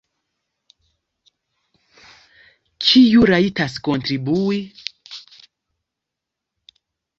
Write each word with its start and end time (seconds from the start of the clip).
Kiu 2.85 3.21
rajtas 3.31 3.73
kontribui? 3.89 4.59